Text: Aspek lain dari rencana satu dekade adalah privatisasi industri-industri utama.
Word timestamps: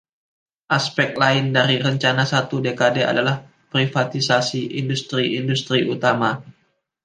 Aspek 0.77 1.11
lain 1.23 1.45
dari 1.57 1.75
rencana 1.85 2.23
satu 2.33 2.57
dekade 2.67 3.01
adalah 3.11 3.35
privatisasi 3.73 4.61
industri-industri 4.81 5.79
utama. 5.95 6.31